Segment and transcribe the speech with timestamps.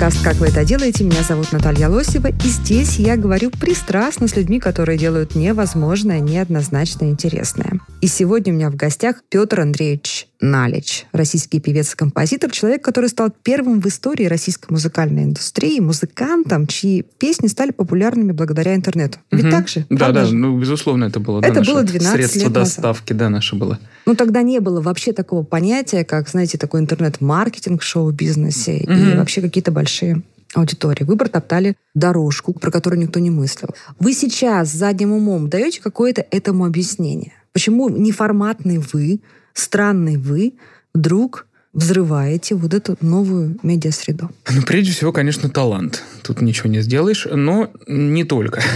[0.00, 1.04] Подкаст «Как вы это делаете?».
[1.04, 2.28] Меня зовут Наталья Лосева.
[2.28, 7.80] И здесь я говорю пристрастно с людьми, которые делают невозможное, неоднозначно интересное.
[8.00, 13.10] И сегодня у меня в гостях Петр Андреевич Налич, российский певец и композитор, человек, который
[13.10, 19.18] стал первым в истории российской музыкальной индустрии музыкантом, чьи песни стали популярными благодаря интернету.
[19.30, 19.50] Ведь Мгм.
[19.52, 19.86] так же?
[19.90, 20.34] Да, Правда да, же?
[20.34, 21.40] ну, безусловно, это было.
[21.40, 22.64] Это да, было 12 Средство лет назад.
[22.64, 23.78] доставки, да, наше было.
[24.06, 29.18] Ну, тогда не было вообще такого понятия, как, знаете, такой интернет-маркетинг в шоу-бизнесе и Мгм.
[29.18, 30.22] вообще какие-то большие
[30.54, 31.04] аудитории.
[31.04, 33.68] Вы протоптали дорожку, про которую никто не мыслил.
[33.98, 37.32] Вы сейчас задним умом даете какое-то этому объяснение?
[37.52, 39.20] Почему неформатный вы,
[39.60, 40.54] странный вы
[40.94, 44.30] вдруг взрываете вот эту новую медиасреду?
[44.50, 46.02] Ну, прежде всего, конечно, талант.
[46.22, 48.62] Тут ничего не сделаешь, но не только.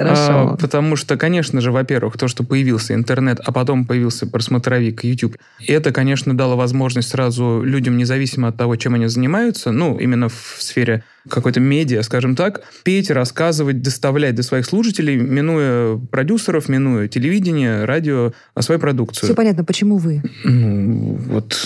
[0.00, 0.56] А, Хорошо.
[0.60, 5.90] Потому что, конечно же, во-первых, то, что появился интернет, а потом появился просмотровик YouTube, это,
[5.90, 11.02] конечно, дало возможность сразу людям, независимо от того, чем они занимаются, ну, именно в сфере
[11.28, 18.32] какой-то медиа, скажем так, петь, рассказывать, доставлять до своих слушателей, минуя продюсеров, минуя телевидение, радио,
[18.54, 19.26] а свою продукцию.
[19.26, 20.22] Все понятно, почему вы?
[20.44, 21.56] Ну, вот...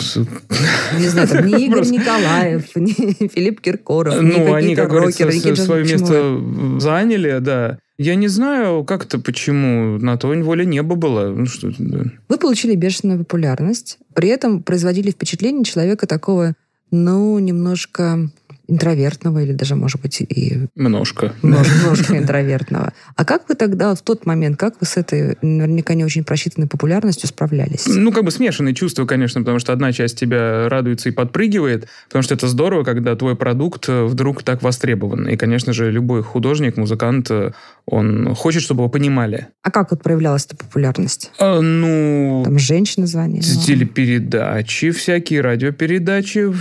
[0.98, 2.92] Не знаю, там, не Игорь Николаев, не
[3.28, 5.90] Филипп Киркоров, Ну, они, какие-то как говорится, рокеры, какие-то- свое вы?
[5.90, 7.78] место заняли, да.
[7.98, 9.98] Я не знаю, как-то почему.
[9.98, 11.28] На то воля неба было.
[11.28, 12.00] Ну, что, да.
[12.28, 16.54] Вы получили бешеную популярность, при этом производили впечатление человека такого,
[16.90, 18.28] ну, немножко
[18.68, 21.32] интровертного или даже, может быть, и Немножко.
[21.42, 22.92] немножко, интровертного.
[23.16, 26.68] А как вы тогда, в тот момент, как вы с этой наверняка не очень просчитанной
[26.68, 27.86] популярностью справлялись?
[27.86, 32.22] Ну, как бы смешанные чувства, конечно, потому что одна часть тебя радуется и подпрыгивает, потому
[32.22, 35.28] что это здорово, когда твой продукт э, вдруг так востребован.
[35.28, 37.52] И, конечно же, любой художник, музыкант, э,
[37.86, 39.48] он хочет, чтобы его понимали.
[39.62, 41.30] А как вот проявлялась эта популярность?
[41.38, 43.42] А, ну, Там женщины звонили?
[43.42, 46.52] телепередачи, всякие радиопередачи.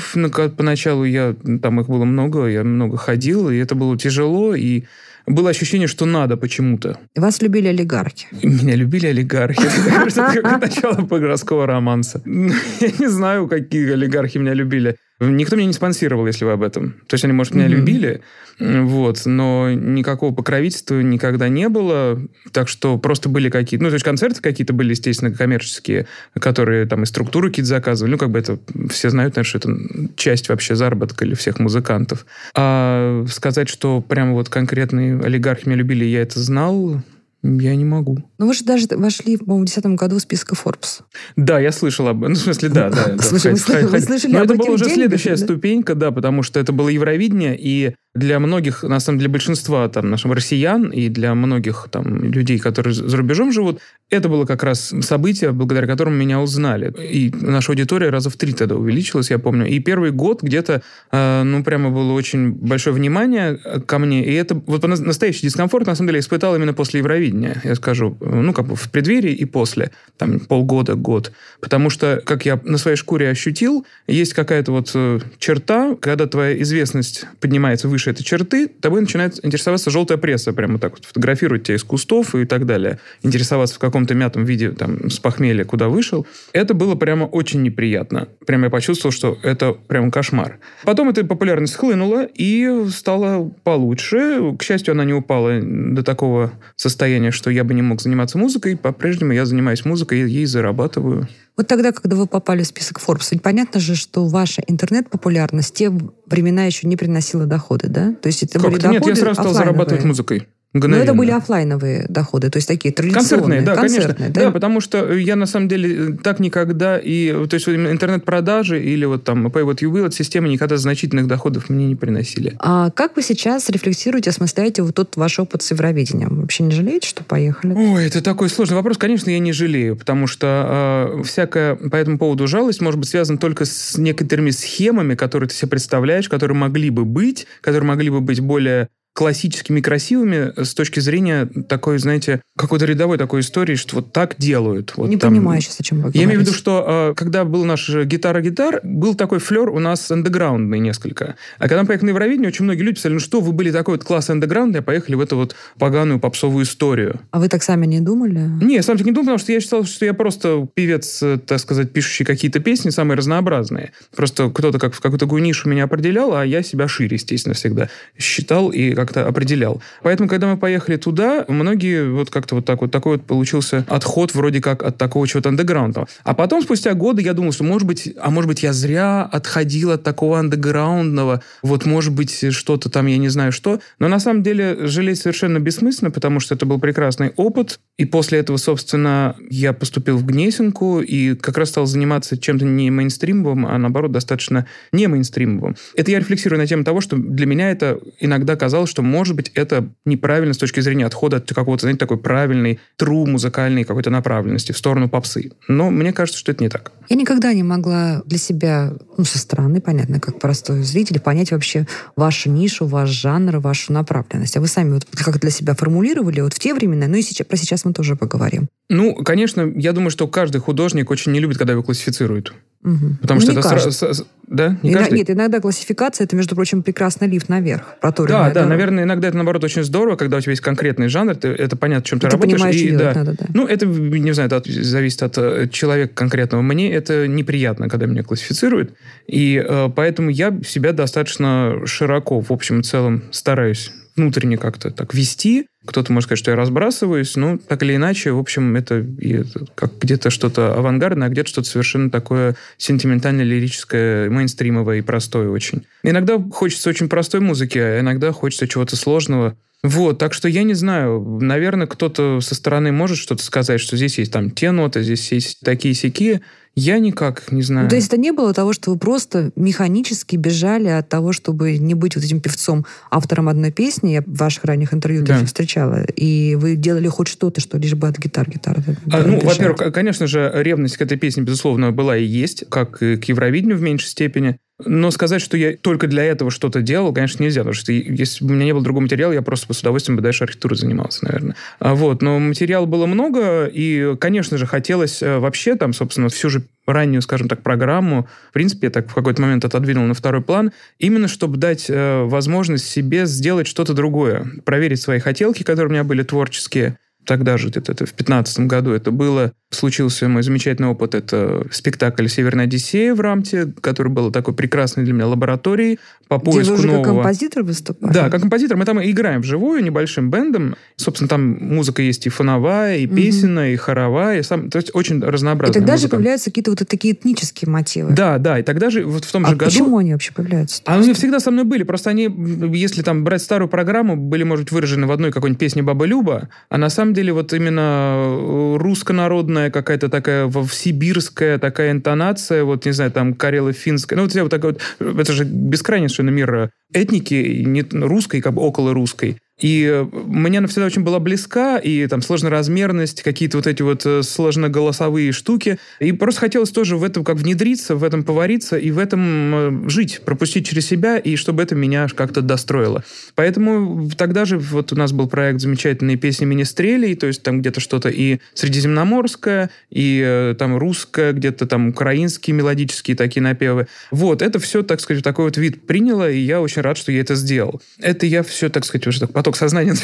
[0.58, 4.84] Поначалу я, там их было много, я много ходил, и это было тяжело, и
[5.28, 6.98] было ощущение, что надо почему-то.
[7.16, 8.28] Вас любили олигархи.
[8.44, 9.62] Меня любили олигархи.
[9.62, 12.22] Это как начало городского романса.
[12.26, 14.96] Я не знаю, какие олигархи меня любили.
[15.22, 16.94] Никто меня не спонсировал, если вы об этом.
[17.08, 17.76] То есть они, может, меня Мгм.
[17.78, 18.22] любили,
[18.60, 22.20] вот, но никакого покровительства никогда не было.
[22.52, 23.84] Так что просто были какие-то...
[23.84, 26.08] Ну, то есть концерты какие-то были, естественно, коммерческие,
[26.40, 28.12] которые там и структуры какие-то заказывали.
[28.12, 28.60] Ну, как бы это...
[28.90, 32.26] Все знают, наверное, что это часть вообще заработка или всех музыкантов.
[32.56, 37.02] А сказать, что прямо вот конкретные олигархи меня любили, я это знал,
[37.44, 38.24] я не могу.
[38.42, 41.02] Ну, вы же даже вошли, по-моему, в 2010 году в список Forbes.
[41.36, 42.34] Да, я слышал об этом.
[42.34, 43.06] Ну, в смысле, да, да.
[43.10, 44.04] да, В смысле, вы входи.
[44.04, 45.38] слышали Но об это была уже следующая да?
[45.38, 49.88] ступенька, да, потому что это было Евровидение, и для многих, на самом деле, для большинства
[49.88, 53.80] там наших россиян и для многих там людей, которые за рубежом живут,
[54.10, 56.94] это было как раз событие, благодаря которому меня узнали.
[57.00, 59.66] И наша аудитория раза в три тогда увеличилась, я помню.
[59.66, 60.82] И первый год где-то,
[61.12, 64.26] э, ну, прямо было очень большое внимание ко мне.
[64.26, 68.18] И это вот на- настоящий дискомфорт, на самом деле, испытал именно после Евровидения, я скажу.
[68.32, 69.92] Ну, как бы в преддверии и после.
[70.18, 71.34] Там полгода, год.
[71.60, 76.62] Потому что, как я на своей шкуре ощутил, есть какая-то вот э, черта, когда твоя
[76.62, 81.76] известность поднимается выше этой черты, тобой начинает интересоваться желтая пресса, прямо так вот фотографировать тебя
[81.76, 83.00] из кустов и так далее.
[83.22, 86.26] Интересоваться в каком-то мятом виде, там, с похмелья, куда вышел.
[86.54, 88.30] Это было прямо очень неприятно.
[88.46, 90.60] Прямо я почувствовал, что это прям кошмар.
[90.86, 94.56] Потом эта популярность хлынула и стала получше.
[94.58, 98.78] К счастью, она не упала до такого состояния, что я бы не мог заниматься музыкой.
[98.78, 101.28] По-прежнему я занимаюсь музыкой и ей зарабатываю.
[101.58, 105.74] Вот тогда, когда вы попали в список Forbes, ведь понятно же, что ваша интернет-популярность в
[105.74, 105.92] те
[106.26, 108.14] времена еще не приносила доходы, да?
[108.22, 110.48] То есть это были Как-то нет, доходы я сразу стал зарабатывать музыкой.
[110.74, 111.04] Но Мгновенно.
[111.04, 114.34] это были оффлайновые доходы, то есть такие традиционные, Концертные, да, концертные, конечно.
[114.34, 114.42] да?
[114.46, 114.52] Да?
[114.52, 119.48] потому что я на самом деле так никогда и то есть интернет-продажи или вот там
[119.48, 122.56] Pay What You Will от системы никогда значительных доходов мне не приносили.
[122.60, 126.40] А как вы сейчас рефлексируете, осмысляете вот тот ваш опыт с Евровидением?
[126.40, 127.74] Вообще не жалеете, что поехали?
[127.74, 128.98] Ой, это такой сложный вопрос.
[128.98, 133.38] Конечно, я не жалею, потому что э, всякая по этому поводу жалость может быть связана
[133.38, 138.22] только с некоторыми схемами, которые ты себе представляешь, которые могли бы быть, которые могли бы
[138.22, 144.14] быть более классическими красивыми с точки зрения такой, знаете, какой-то рядовой такой истории, что вот
[144.14, 144.94] так делают.
[144.96, 146.20] Вот Не там- понимаю сейчас, о чем вы говорите.
[146.20, 150.10] Я имею в виду, что э, когда был наш гитара-гитар, был такой флер у нас
[150.12, 151.36] андеграундный несколько.
[151.58, 153.96] А когда мы поехали на Евровидение, очень многие люди писали, ну что, вы были такой
[153.96, 157.20] вот класс андеграундный, а поехали в эту вот поганую попсовую историю.
[157.32, 158.40] А вы так сами не думали?
[158.62, 161.38] Не, я сам так не думал, потому что я считал, что я просто певец, э,
[161.46, 163.92] так сказать, пишущий какие-то песни самые разнообразные.
[164.16, 167.90] Просто кто-то как в какую-то такую нишу меня определял, а я себя шире, естественно, всегда
[168.18, 169.82] считал и как-то определял.
[170.04, 174.34] Поэтому, когда мы поехали туда, многие вот как-то вот так вот, такой вот получился отход
[174.36, 176.06] вроде как от такого чего-то андеграунда.
[176.24, 179.92] А потом, спустя годы, я думал, что, может быть, а может быть, я зря отходил
[179.92, 183.80] от такого андеграундного, вот, может быть, что-то там, я не знаю что.
[184.00, 187.80] Но на самом деле жалеть совершенно бессмысленно, потому что это был прекрасный опыт.
[187.98, 192.90] И после этого, собственно, я поступил в Гнесинку и как раз стал заниматься чем-то не
[192.90, 195.76] мейнстримовым, а наоборот, достаточно не мейнстримовым.
[195.96, 199.52] Это я рефлексирую на тему того, что для меня это иногда казалось, что, может быть,
[199.56, 204.72] это неправильно с точки зрения отхода от какого-то, знаете, такой правильной, тру музыкальной какой-то направленности
[204.72, 205.52] в сторону попсы.
[205.68, 206.92] Но мне кажется, что это не так.
[207.10, 211.88] Я никогда не могла для себя, ну, со стороны, понятно, как простой зритель, понять вообще
[212.16, 214.56] вашу нишу, ваш жанр, вашу направленность.
[214.58, 217.48] А вы сами вот как для себя формулировали вот в те времена, ну и сейчас,
[217.48, 218.68] про сейчас мы тоже поговорим.
[218.90, 222.54] Ну, конечно, я думаю, что каждый художник очень не любит, когда его классифицируют.
[222.84, 223.18] Мгм.
[223.22, 223.92] Потому Ну, что это каждый.
[223.92, 224.26] сразу...
[224.48, 224.76] Да?
[224.82, 225.20] Не каждый?
[225.20, 227.84] Нет, иногда классификация это, между прочим, прекрасный лифт наверх.
[227.84, 228.70] Да, проторенная да, дорога.
[228.70, 232.04] наверное, иногда это, наоборот, очень здорово, когда у тебя есть конкретный жанр, ты- это понятно,
[232.04, 232.56] чем ты, И ты работаешь.
[232.58, 233.14] понимаешь, и, что да.
[233.14, 233.46] надо, да.
[233.54, 236.62] Ну, это, не знаю, это от- зависит от э, человека конкретного.
[236.64, 238.94] Мне это неприятно, когда меня классифицируют.
[239.28, 245.14] И э, поэтому я себя достаточно широко, в общем и целом, стараюсь внутренне как-то так
[245.14, 245.68] вести.
[245.86, 249.98] Кто-то может сказать, что я разбрасываюсь, но так или иначе, в общем, это, это как
[250.00, 255.84] где-то что-то авангардное, а где-то что-то совершенно такое сентиментально-лирическое, мейнстримовое и простое очень.
[256.04, 259.58] Иногда хочется очень простой музыки, а иногда хочется чего-то сложного.
[259.84, 264.20] Вот, так что я не знаю, наверное, кто-то со стороны может что-то сказать, что здесь
[264.20, 266.42] есть там те ноты, здесь есть такие сяки.
[266.76, 267.86] Я никак не знаю.
[267.86, 271.78] Ну, то есть это не было того, что вы просто механически бежали от того, чтобы
[271.78, 275.34] не быть вот этим певцом, автором одной песни, я в ваших ранних интервью Да.
[275.34, 278.84] даже встречала, и вы делали хоть что-то, что лишь бы от гитар гитара.
[279.12, 283.18] А, ну, во-первых, конечно же, ревность к этой песне, безусловно, была и есть, как и
[283.18, 284.58] к Евровидению в меньшей степени.
[284.86, 288.52] Но сказать, что я только для этого что-то делал, конечно, нельзя, потому что если бы
[288.52, 291.26] у меня не было другого материала, я просто бы с удовольствием бы дальше архитектурой занимался,
[291.26, 291.56] наверное.
[291.80, 296.50] А Вот, но материала было много, и, конечно же, хотелось э, вообще там, собственно, всю
[296.50, 300.42] же раннюю, скажем так, программу, в принципе, я так в какой-то момент отодвинул на второй
[300.42, 305.92] план, именно чтобы дать э, возможность себе сделать что-то другое, проверить свои хотелки, которые у
[305.92, 310.90] меня были творческие, тогда же, где-то это в 15 году это было, случился мой замечательный
[310.90, 316.38] опыт, это спектакль «Северная Одиссея» в Рамте, который был такой прекрасной для меня лабораторией по
[316.38, 317.04] Где поиску уже как нового.
[317.16, 318.14] композитор выступали?
[318.14, 318.78] Да, как композитор.
[318.78, 320.76] Мы там и играем вживую небольшим бендом.
[320.98, 324.40] Собственно, там музыка есть и фоновая, и песенная, и хоровая.
[324.40, 326.16] И сам, то есть очень И разнообразная тогда же музыка.
[326.18, 328.12] появляются какие-то вот такие этнические мотивы.
[328.14, 328.60] Да, да.
[328.60, 329.72] И тогда же, вот в том А же году...
[329.72, 330.82] почему они вообще появляются?
[330.86, 331.84] А они всегда со мной были.
[331.84, 332.30] Просто они,
[332.74, 336.50] если там брать старую программу, были, может быть, выражены в одной какой-нибудь песне «Баба Люба»,
[336.70, 342.92] а на самом деле вот именно э, руссконародная какая-то такая сибирская такая интонация, вот, не
[342.92, 347.64] знаю, там карело-финская, ну, вот, вот такой вот, это же бескрайний совершенно мир э, этники,
[347.66, 349.38] не русской, как бы около русской.
[349.62, 354.06] И э, мне она всегда очень была близка, и там сложноразмерность, какие-то вот эти вот
[354.06, 355.78] э, сложноголосовые штуки.
[356.00, 359.90] И просто хотелось тоже в этом как внедриться, в этом повариться и в этом э,
[359.90, 363.04] жить, пропустить через себя, и чтобы это меня как-то достроило.
[363.36, 367.80] Поэтому тогда же вот у нас был проект «Замечательные песни министрелей», то есть там где-то
[367.80, 373.88] что-то и средиземноморское, и там русское, где-то там украинские мелодические такие напевы.
[374.10, 377.22] Вот, это все, так сказать, такой вот вид приняло, и я очень рад, что я
[377.22, 377.82] это сделал.
[378.00, 379.96] Это я все, так сказать, уже так поток сознания.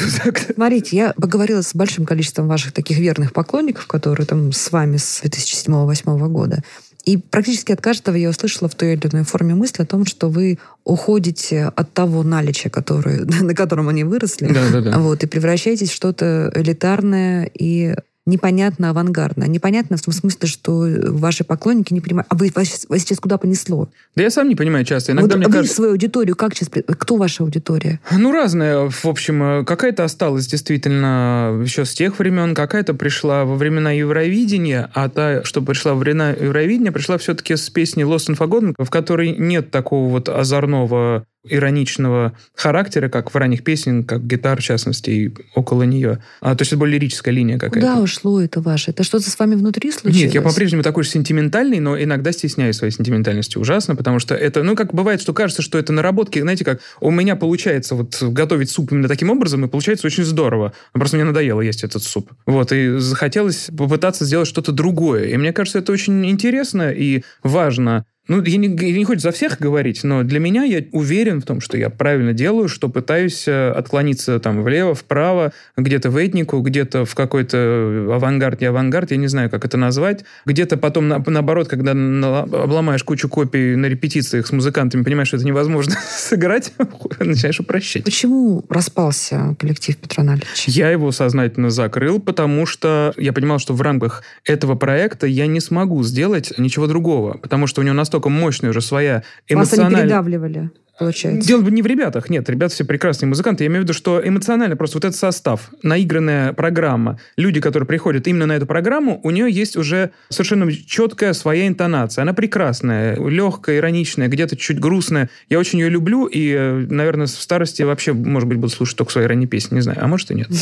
[0.54, 5.22] Смотрите, я поговорила с большим количеством ваших таких верных поклонников, которые там с вами с
[5.22, 6.62] 2007-2008 года.
[7.04, 10.28] И практически от каждого я услышала в той или иной форме мысль о том, что
[10.28, 14.98] вы уходите от того наличия, которое, на котором они выросли, Да-да-да.
[14.98, 17.94] вот, и превращаетесь в что-то элитарное и
[18.28, 19.48] непонятно авангардное.
[19.48, 22.26] Непонятно в том смысле, что ваши поклонники не понимают.
[22.30, 23.88] А вы, вас, сейчас- вас сейчас куда понесло?
[24.14, 25.12] Да я сам не понимаю часто.
[25.12, 25.76] Иногда вот мне вы кажется...
[25.76, 26.68] свою аудиторию как сейчас...
[26.70, 28.00] Кто ваша аудитория?
[28.12, 28.90] Ну, разная.
[28.90, 34.90] В общем, э, какая-то осталась действительно еще с тех времен, какая-то пришла во времена Евровидения,
[34.94, 38.90] а та, что пришла во времена Евровидения, пришла все-таки с песней Lost and Forgotten, в
[38.90, 45.10] которой нет такого вот озорного ироничного характера, как в ранних песнях, как гитар, в частности,
[45.10, 46.18] и около нее.
[46.40, 47.86] А, то есть это более лирическая линия какая-то.
[47.86, 48.90] Куда ушло это ваше?
[48.90, 50.24] Это что-то с вами внутри случилось?
[50.24, 54.62] Нет, я по-прежнему такой же сентиментальный, но иногда стесняюсь своей сентиментальности ужасно, потому что это,
[54.62, 58.70] ну, как бывает, что кажется, что это наработки, знаете, как у меня получается вот готовить
[58.70, 60.72] суп именно таким образом, и получается очень здорово.
[60.92, 62.32] Просто мне надоело есть этот суп.
[62.46, 65.26] Вот, и захотелось попытаться сделать что-то другое.
[65.26, 69.32] И мне кажется, это очень интересно и важно ну, я не, я не хочу за
[69.32, 73.48] всех говорить, но для меня я уверен в том, что я правильно делаю, что пытаюсь
[73.48, 79.16] э, отклониться там влево, вправо, где-то в этнику, где-то в какой-то авангард, не авангард, я
[79.16, 80.24] не знаю, как это назвать.
[80.44, 85.38] Где-то потом, на, наоборот, когда на, обломаешь кучу копий на репетициях с музыкантами, понимаешь, что
[85.38, 86.72] это невозможно сыграть,
[87.20, 88.04] начинаешь упрощать.
[88.04, 90.18] Почему распался коллектив Петра?
[90.66, 95.60] Я его сознательно закрыл, потому что я понимал, что в рамках этого проекта я не
[95.60, 99.90] смогу сделать ничего другого, потому что у него настолько настолько мощная уже своя эмоциональная...
[99.90, 101.46] Вас они передавливали получается.
[101.46, 103.64] Дело не в ребятах, нет, ребята все прекрасные музыканты.
[103.64, 108.26] Я имею в виду, что эмоционально просто вот этот состав, наигранная программа, люди, которые приходят
[108.26, 112.22] именно на эту программу, у нее есть уже совершенно четкая своя интонация.
[112.22, 115.30] Она прекрасная, легкая, ироничная, где-то чуть грустная.
[115.48, 119.12] Я очень ее люблю, и, э, наверное, в старости вообще, может быть, буду слушать только
[119.12, 119.98] свои ранние песни, не знаю.
[120.00, 120.48] А может и нет.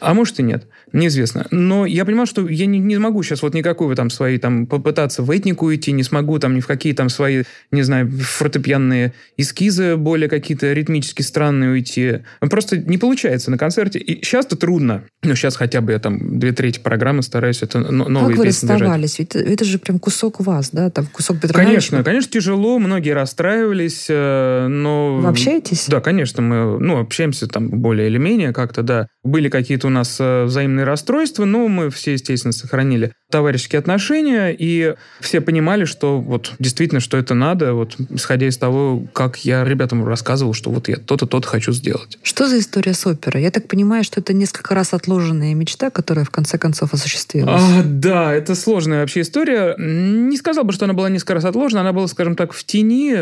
[0.00, 0.64] А может и нет.
[0.92, 1.46] Неизвестно.
[1.50, 5.22] Но я понимаю, что я не, не могу сейчас вот никакую там свои там попытаться
[5.22, 7.42] в этнику идти, не смогу там ни в какие там свои,
[7.72, 12.20] не знаю, фортепианные эскизы более какие-то ритмически странные уйти.
[12.40, 13.98] Просто не получается на концерте.
[13.98, 15.04] И сейчас-то трудно.
[15.22, 18.68] Но сейчас хотя бы я там две трети программы стараюсь это новые как вы песни
[18.68, 19.18] расставались?
[19.18, 20.90] Ведь это же прям кусок вас, да?
[20.90, 22.78] Там кусок Петра Конечно, конечно, тяжело.
[22.78, 25.16] Многие расстраивались, э, но...
[25.16, 25.86] Вы общаетесь?
[25.88, 29.08] Да, конечно, мы ну, общаемся там более или менее как-то, да.
[29.24, 34.94] Были какие-то у нас э, взаимные расстройства, но мы все, естественно, сохранили товарищеские отношения, и
[35.20, 40.04] все понимали, что вот действительно, что это надо, вот исходя из того, как я ребятам
[40.06, 42.18] рассказывал, что вот я то-то, то-то хочу сделать.
[42.22, 43.42] Что за история с оперой?
[43.42, 47.62] Я так понимаю, что это несколько раз отложенная мечта, которая в конце концов осуществилась.
[47.62, 49.74] А, да, это сложная вообще история.
[49.78, 53.12] Не сказал бы, что она была несколько раз отложена, она была, скажем так, в тени,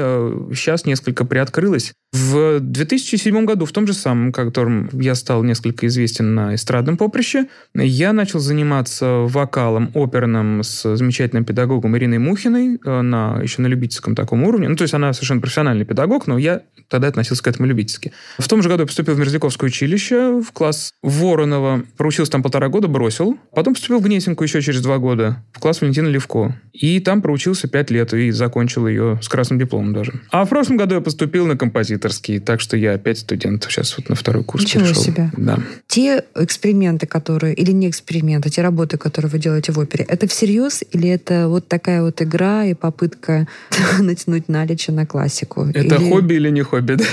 [0.54, 1.92] сейчас несколько приоткрылась.
[2.12, 7.46] В 2007 году, в том же самом, которым я стал несколько известен на эстрадном поприще,
[7.74, 14.14] я начал заниматься вокалом оперным с замечательным педагогом Ириной Мухиной э, на, еще на любительском
[14.14, 14.68] таком уровне.
[14.68, 18.12] Ну, то есть она совершенно профессиональный педагог, но я тогда относился к этому любительски.
[18.38, 21.82] В том же году я поступил в Мерзляковское училище, в класс Воронова.
[21.96, 23.38] Проучился там полтора года, бросил.
[23.52, 26.60] Потом поступил в Гнесинку еще через два года, в класс Валентина Левко.
[26.72, 30.12] И там проучился пять лет и закончил ее с красным дипломом даже.
[30.30, 33.64] А в прошлом году я поступил на композиторский, так что я опять студент.
[33.68, 35.02] Сейчас вот на второй курс Ничего перешел.
[35.02, 35.30] себе.
[35.36, 35.58] Да.
[35.88, 40.84] Те эксперименты, которые, или не эксперименты, те работы, которые вы делаете в опере, это всерьез
[40.92, 43.48] или это вот такая вот игра и попытка
[43.98, 45.64] натянуть наличие на классику?
[45.74, 47.04] Это Или- хобби или не хобби, да?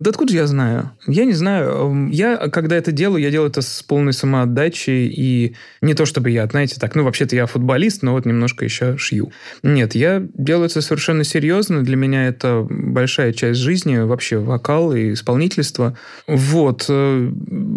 [0.00, 0.90] Да откуда я знаю?
[1.06, 2.08] Я не знаю.
[2.10, 5.06] Я, когда это делаю, я делаю это с полной самоотдачей.
[5.06, 8.96] И не то, чтобы я, знаете, так, ну, вообще-то я футболист, но вот немножко еще
[8.96, 9.32] шью.
[9.62, 11.82] Нет, я делаю это совершенно серьезно.
[11.82, 15.96] Для меня это большая часть жизни, вообще вокал и исполнительство.
[16.26, 16.86] Вот.
[16.88, 17.30] Э,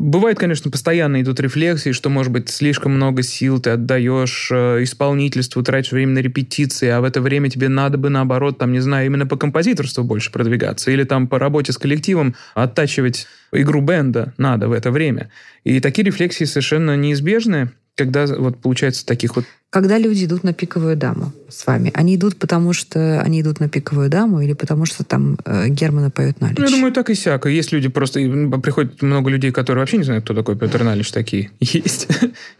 [0.05, 5.63] Бывает, конечно, постоянно идут рефлексии, что, может быть, слишком много сил ты отдаешь э, исполнительству,
[5.63, 9.07] тратишь время на репетиции, а в это время тебе надо бы, наоборот, там, не знаю,
[9.07, 14.67] именно по композиторству больше продвигаться, или там по работе с коллективом оттачивать игру бенда надо
[14.67, 15.29] в это время.
[15.63, 20.97] И такие рефлексии совершенно неизбежны, когда вот получается таких вот Когда люди идут на пиковую
[20.97, 25.03] даму с вами, они идут потому, что они идут на пиковую даму или потому, что
[25.05, 26.57] там э, Германа поет Налич?
[26.57, 27.47] Ну, я думаю, так и сяко.
[27.47, 28.19] Есть люди просто...
[28.61, 31.51] Приходит много людей, которые вообще не знают, кто такой Петр Налич такие.
[31.59, 32.07] Есть.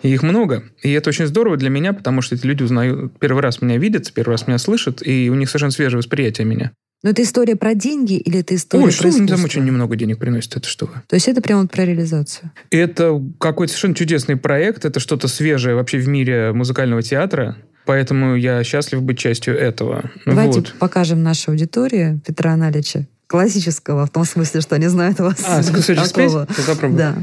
[0.01, 0.63] И их много.
[0.81, 3.19] И это очень здорово для меня, потому что эти люди узнают...
[3.19, 6.71] Первый раз меня видят, первый раз меня слышат, и у них совершенно свежее восприятие меня.
[7.03, 9.45] Но это история про деньги или это история Ой, про они там искусство?
[9.45, 10.93] очень немного денег приносит, это что вы?
[11.07, 12.51] То есть это прямо вот про реализацию.
[12.71, 18.63] Это какой-то совершенно чудесный проект, это что-то свежее вообще в мире музыкального театра, поэтому я
[18.63, 20.09] счастлив быть частью этого.
[20.25, 20.73] Давайте Вот.
[20.79, 23.07] покажем нашей аудитории Петра Аналича.
[23.27, 25.43] Классического, в том смысле, что они знают вас.
[25.45, 26.07] А, спеть?
[26.11, 26.47] такого.
[26.95, 27.17] Да.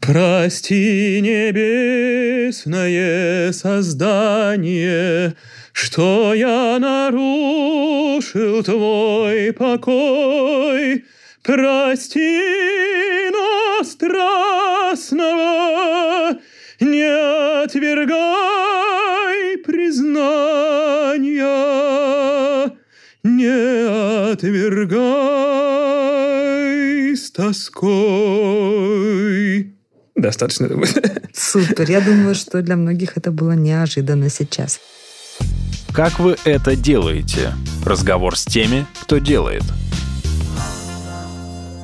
[0.00, 2.62] Прости, небесное
[3.52, 5.34] создание,
[5.72, 11.04] что я нарушил твой покой.
[11.42, 15.20] Прости нас страстного,
[16.80, 21.20] не отвергай признания,
[23.22, 25.14] не отвергай
[27.14, 28.50] с тоской.
[30.20, 30.88] Достаточно, думаю.
[31.34, 31.90] Супер.
[31.90, 34.80] Я думаю, что для многих это было неожиданно сейчас.
[35.92, 37.54] Как вы это делаете?
[37.84, 39.62] Разговор с теми, кто делает.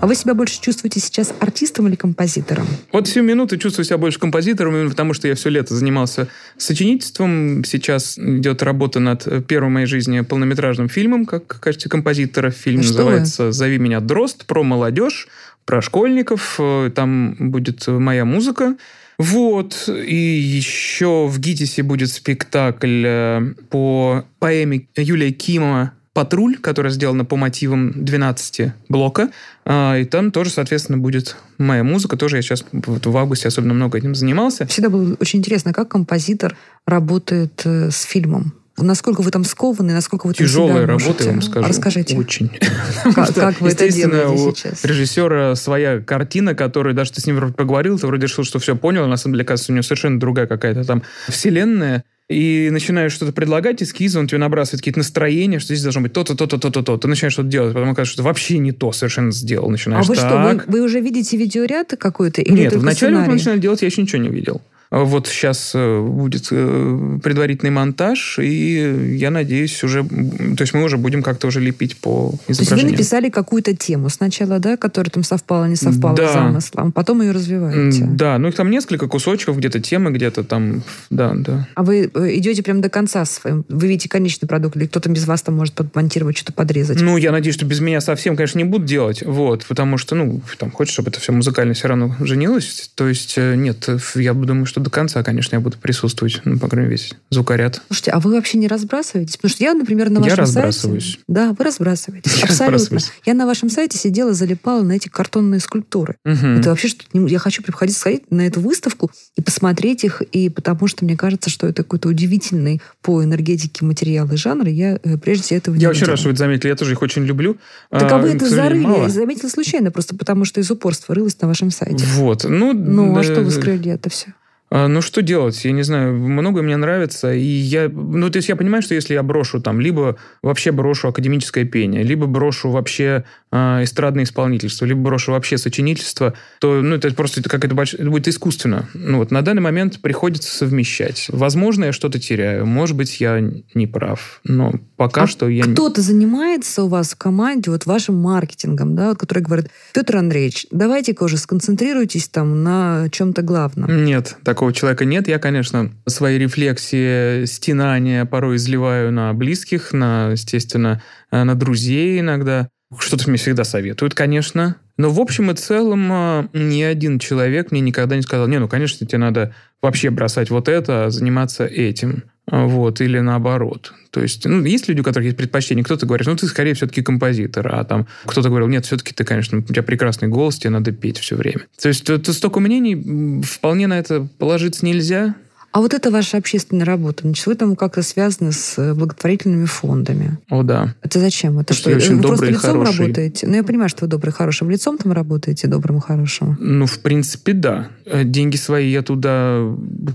[0.01, 2.67] А вы себя больше чувствуете сейчас артистом или композитором?
[2.93, 7.65] Вот всю минуту чувствую себя больше композитором, именно потому что я все лето занимался сочинительством.
[7.65, 12.51] Сейчас идет работа над первым в моей жизни полнометражным фильмом, как в качестве композитора.
[12.51, 15.29] Фильм Что называется «Зови меня Дрозд», про молодежь,
[15.65, 16.57] про школьников.
[16.59, 18.77] Э, Там будет моя музыка.
[19.19, 19.89] Вот.
[19.89, 27.37] И еще в ГИТИСе будет спектакль э, по поэме Юлия Кимова «Патруль», которая сделана по
[27.37, 29.29] мотивам 12 блока.
[29.67, 32.17] А, И там тоже, соответственно, будет моя музыка.
[32.17, 34.67] Тоже я сейчас вот в августе особенно много этим занимался.
[34.67, 36.57] Всегда было очень интересно, как композитор
[36.87, 38.55] работает э, с фильмом.
[38.79, 41.25] Насколько вы там скованы, насколько вы Тяжелая работа, можете?
[41.25, 41.69] я вам скажу.
[41.69, 42.17] Расскажите.
[42.17, 42.51] Очень.
[43.15, 44.85] Как, как вы это делаете у сейчас?
[44.85, 48.77] режиссера своя картина, которую даже ты с ним вроде поговорил, ты вроде решил, что все
[48.77, 52.05] понял, а на самом деле, оказывается, у него совершенно другая какая-то там вселенная.
[52.29, 56.35] И начинаешь что-то предлагать, эскизы, он тебе набрасывает какие-то настроения, что здесь должно быть то-то,
[56.35, 56.97] то-то, то-то, то.
[56.97, 59.69] Ты начинаешь что-то делать, потом оказывается, что вообще не то совершенно сделал.
[59.69, 60.67] А Начинаешь вы что, вы, так.
[60.67, 62.43] вы уже видите видеоряд какой-то?
[62.43, 63.33] Или Нет, вначале, вот мы сценарий?
[63.33, 64.61] начинали делать, я еще ничего не видел.
[64.91, 70.05] А Вот сейчас э, будет э, предварительный монтаж, и я надеюсь, уже...
[70.05, 72.93] То есть мы уже будем как-то уже лепить по То есть вы изображению.
[72.93, 76.29] написали какую-то тему сначала, да, которая там совпала, не совпала Да.
[76.29, 78.05] с замыслом, потом ее развиваете.
[78.05, 80.83] Да, ну их там несколько кусочков, где-то темы, где-то там...
[81.11, 81.67] Да, да.
[81.75, 83.65] А вы э, идете прям до конца своим?
[83.69, 87.01] Вы видите конечный продукт, или кто-то без вас там может подмонтировать, что-то подрезать?
[87.01, 90.41] Ну, я надеюсь, что без меня совсем, конечно, не будут делать, вот, потому что, ну,
[90.59, 94.76] там, хочешь, чтобы это все музыкально все равно женилось, то есть, нет, я думаю, что
[94.81, 97.83] до конца, конечно, я буду присутствовать, ну, по крайней мере, весь звукоряд.
[97.89, 99.37] Слушайте, а вы вообще не разбрасываетесь?
[99.37, 101.05] Потому что я, например, на Я вашем разбрасываюсь.
[101.05, 101.19] сайте...
[101.29, 102.37] Да, вы разбрасываетесь.
[102.39, 102.79] Я Абсолютно.
[102.79, 103.13] разбрасываюсь.
[103.25, 106.17] Я на вашем сайте сидела, залипала на эти картонные скульптуры.
[106.25, 106.61] Мгм.
[106.61, 107.07] Это вообще что-то...
[107.19, 111.17] не- Я хочу приходить сходить на эту выставку и посмотреть их, и потому что мне
[111.17, 115.59] кажется, что это какой-то удивительный по энергетике материал и жанр, и я э, прежде всего
[115.59, 117.57] этого не Я очень рад, что вы заметили, я тоже их очень люблю.
[117.91, 119.03] Так а вы к это зарыли, мало.
[119.05, 122.05] я заметила случайно, просто потому что из упорства рылась на вашем сайте.
[122.15, 122.73] Вот, ну...
[122.73, 124.35] Ну, а да, что вы скрыли это все?
[124.71, 125.65] А, Ну, что делать?
[125.65, 127.89] Я не знаю, многое мне нравится, и я...
[127.89, 132.03] Ну, то есть я понимаю, что если я брошу там, либо вообще брошу академическое пение,
[132.03, 137.65] либо брошу вообще а, эстрадное исполнительство, либо брошу вообще сочинительство, то, ну, это просто как
[137.65, 138.89] это, больш- это будет искусственно.
[138.95, 141.27] Ну, вот на данный момент приходится совмещать.
[141.29, 143.41] Возможно, я что-то теряю, может быть, я
[143.75, 145.65] не прав, но пока А что я...
[145.65, 150.67] Кто-то занимается у вас в команде вот вашим маркетингом, да, вот, который говорит, Петр Андреевич,
[150.73, 154.05] давайте-ка уже сконцентрируйтесь там на чем-то главном.
[154.05, 155.29] Нет, такого человека нет.
[155.29, 162.69] Я, конечно, свои рефлексии, стенания порой изливаю на близких, на, естественно, э, на друзей иногда.
[162.99, 164.77] Что-то мне всегда советуют, конечно.
[164.97, 168.67] Но в общем и целом э, ни один человек мне никогда не сказал, не, ну,
[168.67, 172.25] конечно, тебе надо вообще бросать вот это, а заниматься этим.
[172.51, 173.93] Вот, или наоборот.
[174.11, 175.85] То есть, ну, есть люди, у которых есть предпочтение.
[175.85, 177.75] Кто-то говорит, ну, ты скорее все-таки композитор.
[177.75, 181.19] А там кто-то говорил, нет, все-таки ты, конечно, у тебя прекрасный голос, тебе надо петь
[181.19, 181.63] все время.
[181.81, 185.35] То есть, это столько мнений, вполне на это положиться нельзя.
[185.77, 190.39] А вот это ваша общественная работа, значит, вы там как-то связаны с э, благотворительными фондами.
[190.49, 190.95] О, да.
[191.03, 191.59] Это зачем?
[191.59, 192.99] Это что, что очень вы просто добрый и лицом хороший.
[193.01, 193.47] работаете?
[193.47, 194.67] Ну, я понимаю, что вы добрый хороший.
[194.71, 196.57] Лицом там работаете, добрым и хорошим?
[196.61, 197.89] Ну, в принципе, да.
[198.07, 199.67] Э, Деньги свои я туда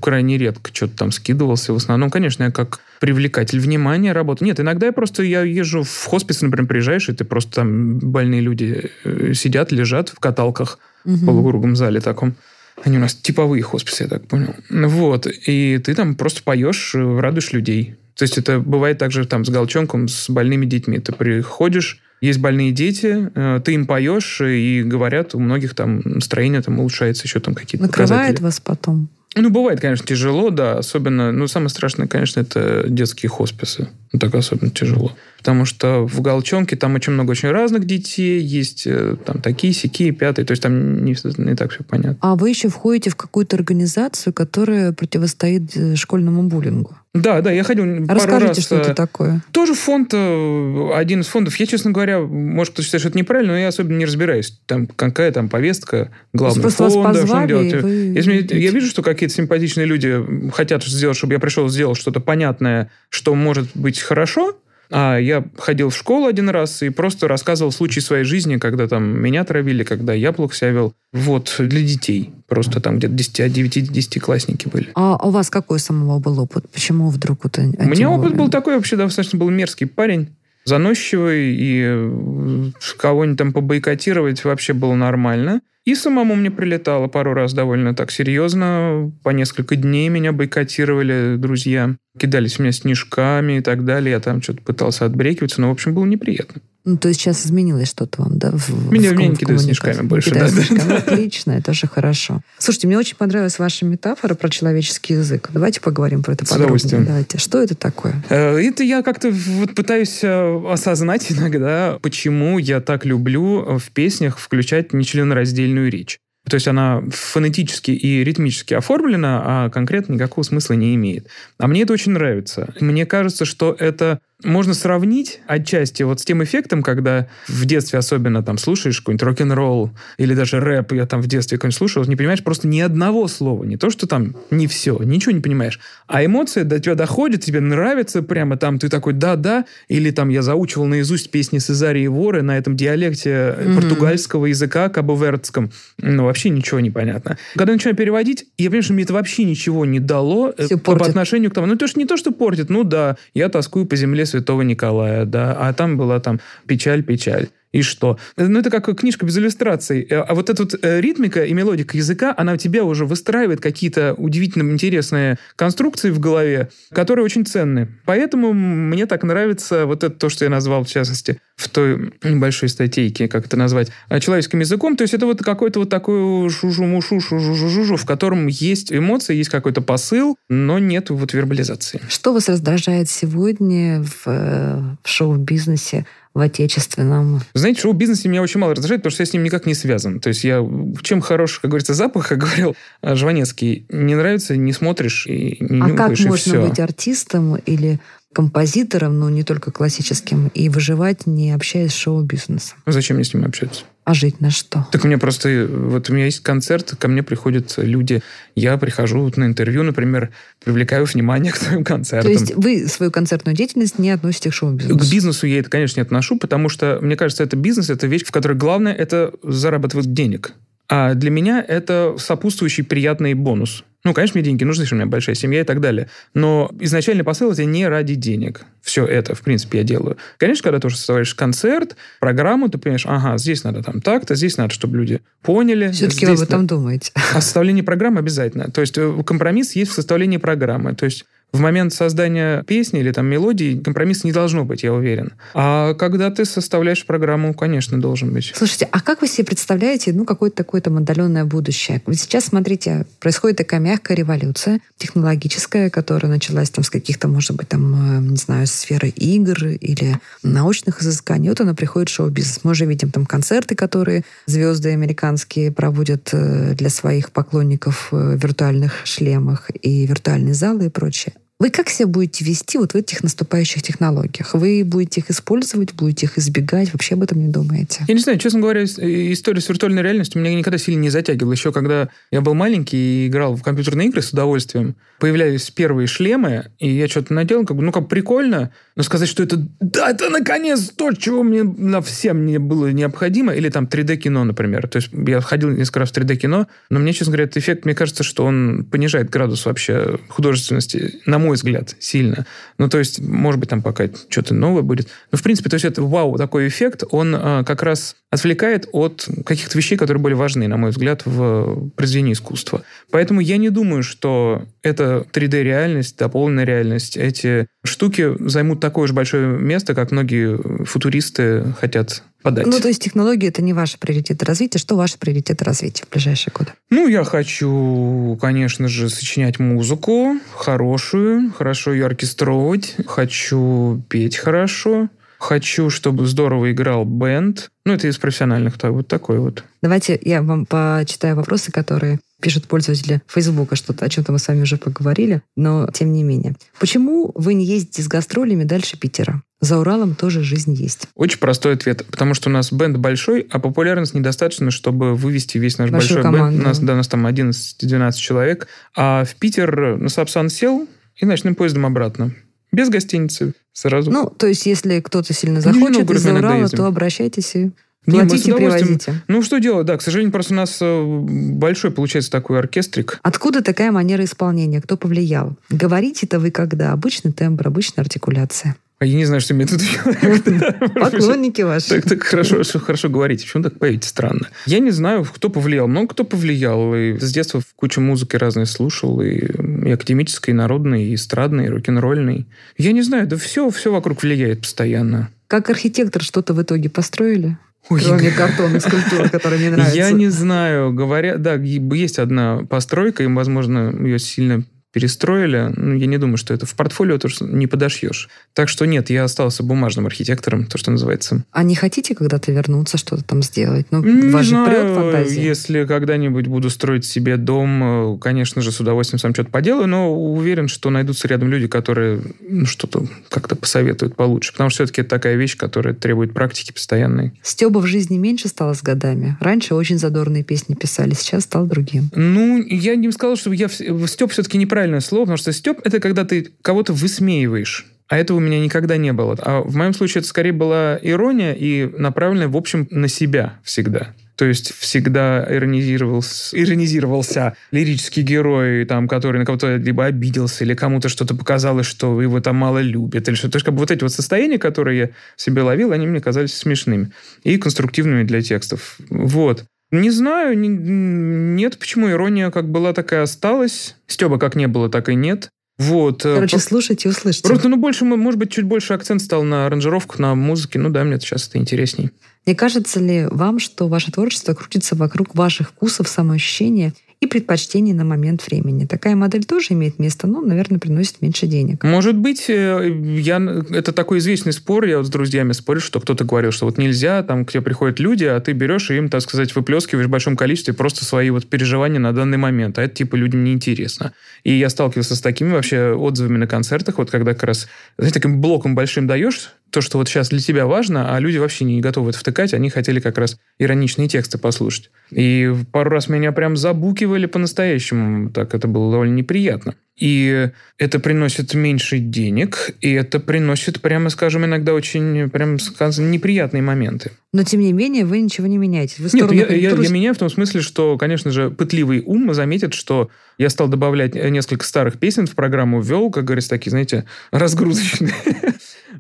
[0.02, 1.74] крайне редко что-то там скидывался.
[1.74, 4.48] В основном, конечно, я как привлекатель внимания работаю.
[4.48, 8.42] Нет, иногда я просто я езжу в хоспис, например, приезжаешь, и ты просто там больные
[8.42, 12.34] люди э, сидят, лежат в каталках в полукруглом зале таком.
[12.84, 14.56] Они у нас типовые хосписы, я так понял.
[14.70, 15.28] Вот.
[15.48, 17.96] И ты там просто поешь, э, радуешь людей.
[18.16, 21.00] То есть это бывает также там с галчонком, с больными детьми.
[21.00, 26.62] Ты приходишь, есть больные дети, э, ты им поешь, и говорят, у многих там настроение
[26.62, 28.44] там улучшается, еще там какие-то Накрывает показатели.
[28.44, 29.10] вас потом?
[29.36, 30.78] Ну, бывает, конечно, тяжело, да.
[30.78, 33.88] Особенно, ну, самое страшное, конечно, это детские хосписы.
[34.12, 35.14] Ну, так особенно тяжело.
[35.38, 40.12] Потому что в Галчонке там очень много очень разных детей, есть э, там такие, сякие,
[40.12, 40.46] пятые.
[40.46, 42.18] То есть там не, не так все понятно.
[42.20, 46.98] А вы еще входите в какую-то организацию, которая противостоит э, школьному буллингу.
[47.14, 48.64] Да, да, я ходил пару Расскажите, раз.
[48.64, 49.44] что э, это такое.
[49.52, 51.58] Тоже фонд, э, один из фондов.
[51.58, 54.58] Я, честно говоря, может, кто-то считает, что это неправильно, но я особенно не разбираюсь.
[54.66, 58.62] Там какая там повестка просто вас фонда, что и вы Если идете.
[58.62, 63.36] я вижу, что какие-то симпатичные люди хотят сделать, чтобы я пришел, сделал что-то понятное, что
[63.36, 64.58] может быть хорошо,
[64.92, 69.04] а я ходил в школу один раз и просто рассказывал случаи своей жизни, когда там
[69.04, 70.94] меня травили, когда я плохо себя вел.
[71.14, 72.32] Вот, для детей.
[72.48, 74.90] Просто там где-то 9-10 классники были.
[74.96, 76.70] А у вас какой самого был опыт?
[76.72, 80.30] Почему вдруг вот У меня опыт был такой, вообще достаточно был мерзкий парень,
[80.66, 85.62] заносчивый, и э, кого-нибудь там побойкотировать вообще было нормально.
[85.84, 89.12] И самому мне прилетало пару раз довольно так серьезно.
[89.24, 91.96] По несколько дней меня бойкотировали друзья.
[92.20, 94.12] Кидались в меня снежками и так далее.
[94.12, 96.62] Я там что-то пытался отбрекиваться, но, в общем, было неприятно.
[96.84, 98.52] Ну, то есть сейчас изменилось что-то вам, да?
[98.52, 100.48] В, Меня- в меня не кидают снежками больше, да.
[100.50, 100.98] снежками.
[100.98, 102.42] Отлично, это же хорошо.
[102.58, 105.50] Слушайте, мне очень понравилась ваша метафора про человеческий язык.
[105.54, 107.02] Давайте поговорим про это С подробнее.
[107.06, 107.38] Давайте.
[107.38, 108.24] Что это такое?
[108.30, 113.92] Э, Это я как-то вот пытаюсь э, осознать иногда, почему я так люблю э, в
[113.92, 116.18] песнях включать нечленораздельную речь.
[116.50, 121.28] То есть она фонетически и ритмически оформлена, а конкретно никакого смысла не имеет.
[121.60, 122.74] А мне это очень нравится.
[122.80, 128.44] Мне кажется, что это можно сравнить отчасти вот с тем эффектом, когда в детстве особенно
[128.44, 132.44] там слушаешь какой-нибудь рок-н-ролл или даже рэп, я там в детстве какой-нибудь слушал, не понимаешь
[132.44, 133.64] просто ни одного слова.
[133.64, 135.80] Не то, что там не все, ничего не понимаешь.
[136.08, 140.42] А эмоция до тебя доходит, тебе нравится прямо там, ты такой да-да, или там я
[140.42, 143.76] заучивал наизусть песни Сезарии Воры на этом диалекте Мгм.
[143.76, 145.72] португальского языка, кабовердском.
[145.98, 147.38] Ну, вообще ничего не понятно.
[147.56, 150.96] Когда начинаю переводить, я понимаю, что мне это вообще ничего не дало э, Всё по,
[150.96, 151.68] по отношению к тому.
[151.68, 155.26] Ну, то, что не то, что портит, ну да, я тоскую по земле святого Николая,
[155.26, 157.50] да, а там была там печаль, печаль.
[157.72, 158.18] И что?
[158.36, 160.06] Ну, это как книжка без иллюстраций.
[160.10, 163.62] Э, А вот эта вот э, ритмика и мелодика языка, она у тебя уже выстраивает
[163.62, 167.88] какие-то удивительно интересные конструкции в голове, которые очень ценны.
[168.06, 172.68] Поэтому мне так нравится вот это то, что я назвал, в частности, в той небольшой
[172.70, 174.98] статейке, как это назвать, э, человеческим языком.
[174.98, 179.82] То есть это вот какой-то вот такой шужу-мушу, шужу-жужу, в котором есть эмоции, есть какой-то
[179.82, 182.02] посыл, но нет вот вербализации.
[182.10, 187.42] Что вас раздражает сегодня в, э, в шоу-бизнесе, в отечественном?
[187.54, 190.20] Знаете, шоу-бизнесе меня очень мало раздражает, потому что я с ним никак не связан.
[190.20, 190.66] То есть я...
[191.02, 195.82] Чем хорош, как говорится, запах, как говорил э, Жванецкий, не нравится, не смотришь и не
[195.82, 196.68] а как нюхаешь, и можно все.
[196.68, 198.00] быть артистом или
[198.34, 202.78] композитором, но не только классическим, и выживать, не общаясь с шоу-бизнесом?
[202.86, 203.84] Ну, Зачем мне с ним общаться?
[204.04, 204.88] А жить на что?
[204.92, 205.48] Так у меня просто...
[205.50, 208.24] э, Вот у меня есть концерт, ко мне приходят люди.
[208.56, 210.32] Я прихожу вот на интервью, например,
[210.64, 212.32] привлекаю внимание к своим То концертам.
[212.32, 215.12] есть вы свою концертную деятельность не относите к К шоу-бизнесу?
[215.12, 218.32] бизнесу я это, конечно, не отношу, потому что, мне кажется, это бизнес, это вещь, в
[218.32, 220.54] которой главное это зарабатывать денег.
[220.92, 223.86] А для меня это сопутствующий приятный бонус.
[224.04, 226.10] Ну, конечно, мне деньги нужны, что у меня большая семья и так далее.
[226.34, 228.66] Но изначальный посыл это не ради денег.
[228.82, 230.18] Все это, в принципе, я делаю.
[230.38, 234.58] Конечно, когда ты уже составляешь концерт, программу, ты понимаешь, ага, здесь надо там так-то, здесь
[234.58, 235.92] надо, чтобы люди поняли.
[235.92, 237.12] Все-таки вы об этом надо- думаете.
[237.34, 238.70] а составление программы обязательно.
[238.70, 240.94] То есть э, компромисс есть в составлении программы.
[240.94, 245.34] То есть в момент создания песни или там мелодии компромисса не должно быть, я уверен.
[245.54, 248.54] А когда ты составляешь программу, конечно, должен быть.
[248.56, 252.02] Слушайте, а как вы себе представляете, ну, какое-то такое там отдаленное будущее?
[252.08, 257.68] Ведь сейчас, смотрите, происходит такая мягкая революция технологическая, которая началась там с каких-то, может быть,
[257.68, 261.50] там, э, не знаю, сферы игр или научных изысканий.
[261.50, 262.62] Вот она приходит в шоу-бизнес.
[262.64, 268.42] Мы уже видим там концерты, которые звезды американские проводят э, для своих поклонников э, в
[268.42, 271.34] виртуальных шлемах и виртуальные залы и прочее.
[271.62, 274.56] Вы как себя будете вести вот в этих наступающих технологиях?
[274.56, 276.92] Вы будете их использовать, будете их избегать?
[276.92, 278.04] Вообще об этом не думаете?
[278.08, 281.52] Я не знаю, честно говоря, э, история с виртуальной реальностью меня никогда сильно не затягивала.
[281.52, 286.72] Еще когда я был маленький и играл в компьютерные игры с удовольствием, появлялись первые шлемы,
[286.80, 290.32] и я что-то надел, как бы, ну, как прикольно, но сказать, что это, да, это
[290.32, 294.88] наконец то, чего мне на всем не было необходимо, или там 3D-кино, например.
[294.88, 297.94] То есть я ходил несколько раз в 3D-кино, но мне, честно говоря, этот эффект, мне
[297.94, 302.46] кажется, что он понижает градус вообще художественности, на мой взгляд, сильно.
[302.78, 305.08] Ну, то есть, может быть, там пока что-то новое будет.
[305.32, 309.28] Но, в принципе, то есть это вау, такой эффект, он а, как раз отвлекает от
[309.46, 312.84] каких-то вещей, которые были важны, на мой взгляд, в произведении искусства.
[313.12, 319.48] Поэтому я не думаю, что это 3D-реальность, дополненная реальность, эти штуки займут такое же большое
[319.48, 322.66] место, как многие футуристы хотят подать.
[322.66, 324.80] Ну, то есть технологии это не ваши приоритеты развития.
[324.80, 326.72] Что ваши приоритеты развития в ближайшие годы?
[326.90, 332.96] Ну, я хочу, конечно же, сочинять музыку хорошую, хорошо ее оркестровать.
[333.06, 335.10] Хочу петь хорошо.
[335.42, 337.72] Хочу, чтобы здорово играл бенд.
[337.84, 339.64] Ну, это из профессиональных, так, вот такой вот.
[339.82, 344.62] Давайте я вам почитаю вопросы, которые пишут пользователи Фейсбука, что-то, о чем-то мы с вами
[344.62, 346.56] уже поговорили, но тем не менее.
[346.80, 349.42] Почему вы не ездите с гастролями дальше Питера?
[349.62, 351.08] За Уралом тоже жизнь есть.
[351.16, 352.04] Очень простой ответ.
[352.10, 356.32] Потому что у нас бенд большой, а популярность недостаточно, чтобы вывести весь наш Большую большой
[356.32, 356.58] команду.
[356.58, 356.66] бенд.
[356.66, 358.68] У нас, да, у нас там 11-12 человек.
[358.96, 362.34] А в Питер на Сапсан сел и ночным поездом обратно.
[362.72, 363.54] Без гостиницы.
[363.74, 364.10] Сразу.
[364.12, 367.72] Ну, то есть, если кто-то сильно Нижний захочет из-за Урала, то обращайтесь и
[368.08, 369.22] Не, мы платите, привозите.
[369.28, 369.86] Ну, что делать?
[369.86, 373.20] Да, к сожалению, просто у нас э, большой получается такой оркестрик.
[373.22, 374.82] Откуда такая манера исполнения?
[374.82, 375.56] Кто повлиял?
[375.70, 376.94] Говорите-то вы когда?
[376.94, 378.76] Обычный тембр, обычная артикуляция.
[379.02, 380.94] А я не знаю, что виду человек.
[380.94, 381.90] Поклонники ваши.
[381.90, 383.48] Так, так хорошо, хорошо говорите.
[383.48, 384.48] Почему так поете странно?
[384.68, 385.88] Я не знаю, кто повлиял.
[385.88, 386.94] Много кто повлиял.
[386.94, 389.20] И с детства кучу музыки разной слушал.
[389.22, 392.46] И, и академической, и народной, и эстрадной, и рок-н-ролльной.
[392.78, 395.32] Я не знаю, да все, все вокруг влияет постоянно.
[395.48, 397.58] Как архитектор что-то в итоге построили?
[397.90, 399.98] Ой, Кроме картонной скульптуры, которая мне нравится.
[399.98, 400.94] Я не знаю.
[400.94, 405.72] Говорят, да, есть одна постройка, им, возможно, ее сильно перестроили.
[405.76, 408.30] Ну, я не думаю, что это в портфолио тоже не подошьешь.
[408.54, 411.44] Так что нет, я остался бумажным архитектором, то, что называется.
[411.52, 413.88] А не хотите когда-то вернуться, что-то там сделать?
[413.92, 415.42] Ну, Не вас же прет знаю, фантазия.
[415.44, 420.14] если когда-нибудь буду строить себе дом, э, конечно же, с удовольствием сам что-то поделаю, но
[420.14, 424.52] уверен, что найдутся рядом люди, которые ну, что-то как-то посоветуют получше.
[424.52, 427.34] Потому что все-таки это такая вещь, которая требует практики постоянной.
[427.42, 429.38] Стеба в жизни меньше стало с годами.
[429.40, 432.10] Раньше очень задорные песни писали, сейчас стал другим.
[432.14, 433.68] Ну, я не сказал, что я...
[433.70, 437.86] Степ все-таки неправильное слово, потому что степ это когда ты кого-то высмеиваешь.
[438.08, 439.38] А этого у меня никогда не было.
[439.42, 444.14] А в моем случае это скорее была ирония и направленная, в общем, на себя всегда.
[444.36, 451.10] То есть всегда иронизировался, иронизировался лирический герой, там, который на кого-то либо обиделся, или кому-то
[451.10, 453.50] что-то показалось, что его там мало любят, или что.
[453.50, 456.54] То есть как бы вот эти вот состояния, которые я себе ловил, они мне казались
[456.54, 457.12] смешными
[457.44, 458.98] и конструктивными для текстов.
[459.10, 459.66] Вот.
[459.92, 463.96] Не знаю, не- нет, почему ирония как была, такая осталась.
[464.08, 465.50] Стеба как не было, так и нет.
[465.78, 466.26] Вот.
[466.26, 467.48] э, Короче, про- слушайте и услышите.
[467.48, 470.80] Просто, ну, больше, может быть, чуть больше акцент стал на аранжировках, на музыке.
[470.80, 472.12] Ну да, мне сейчас это интересней.
[472.46, 478.04] Не кажется ли вам, что ваше творчество крутится вокруг ваших вкусов, самоощущения и предпочтений на
[478.04, 478.86] момент времени?
[478.86, 481.84] Такая модель тоже имеет место, но, наверное, приносит меньше денег.
[481.84, 483.38] Может быть, э, я,
[483.70, 487.22] это такой известный спор, я вот с друзьями спорю, что кто-то говорил, что вот нельзя,
[487.22, 490.36] там к тебе приходят люди, а ты берешь и им, так сказать, выплескиваешь в большом
[490.36, 494.14] количестве просто свои вот переживания на данный момент, а это типа людям неинтересно.
[494.44, 498.42] И я сталкивался с такими вообще отзывами на концертах, вот когда как раз, знаете, таким
[498.42, 502.10] блоком большим даешь то, что вот сейчас для тебя важно, а люди вообще не готовы
[502.10, 504.92] это втыкать, они хотели как раз ироничные тексты послушать.
[505.10, 509.76] И пару раз меня прям забукивали по-настоящему, так это было довольно неприятно.
[509.98, 516.64] И это приносит меньше денег, и это приносит, прямо скажем, иногда очень, прям скажем, неприятные
[516.64, 517.12] моменты.
[517.34, 518.96] Но, тем не менее, вы ничего не меняете.
[519.04, 522.74] Вы Нет, я, я- я меняю в том смысле, что, конечно же, пытливый ум заметит,
[522.74, 528.14] что я стал добавлять несколько старых песен в программу, ввел, как говорится, такие, знаете, разгрузочные.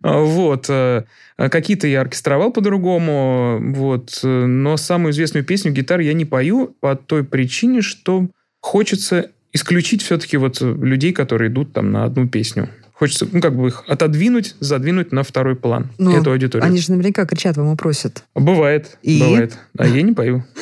[0.03, 0.65] Вот.
[0.69, 1.03] э,
[1.37, 4.19] Какие-то я оркестровал по-другому, вот.
[4.23, 8.27] э, Но самую известную песню гитар я не пою по той причине, что
[8.61, 12.69] хочется исключить все-таки вот людей, которые идут там на одну песню.
[12.93, 16.67] Хочется, ну, как бы их отодвинуть, задвинуть на второй план Ну, эту аудиторию.
[16.67, 18.23] Они же наверняка кричат вам и просят.
[18.35, 19.19] Бывает, И?
[19.19, 19.57] бывает.
[19.77, 20.43] А я не пою.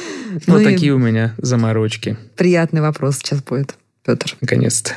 [0.45, 2.15] Ну Вот и- такие у меня заморочки.
[2.37, 3.75] Приятный вопрос сейчас будет,
[4.09, 4.35] Петр.
[4.41, 4.93] Наконец-то.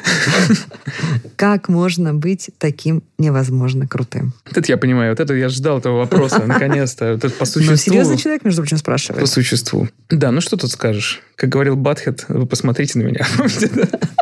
[1.37, 4.33] Как можно быть таким невозможно крутым?
[4.47, 5.11] Вот это я понимаю.
[5.11, 6.43] Вот это я ждал этого вопроса.
[6.47, 7.13] Наконец-то.
[7.13, 7.77] Вот это по Ну, существу.
[7.77, 9.29] серьезный человек, между прочим, По спрашивает.
[9.29, 9.87] существу.
[10.09, 11.21] Да, ну что тут скажешь?
[11.37, 13.27] Как говорил Батхед, вы посмотрите на меня.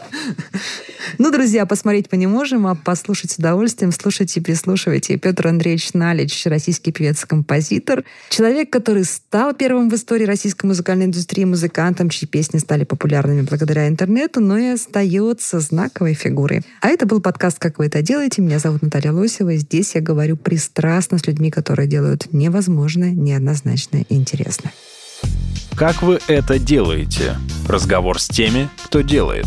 [1.22, 3.92] Ну, друзья, посмотреть мы не можем, а послушать с удовольствием.
[3.92, 5.18] Слушайте, прислушивайте.
[5.18, 8.04] Петр Андреевич Налич, российский певец-композитор.
[8.30, 13.86] Человек, который стал первым в истории российской музыкальной индустрии музыкантом, чьи песни стали популярными благодаря
[13.86, 16.62] интернету, но и остается знаковой фигурой.
[16.80, 18.40] А это был подкаст «Как вы это делаете?».
[18.40, 19.50] Меня зовут Наталья Лосева.
[19.50, 24.72] и Здесь я говорю пристрастно с людьми, которые делают невозможное, неоднозначное и интересное.
[25.76, 27.36] Как вы это делаете?
[27.68, 29.44] Разговор с теми, кто делает.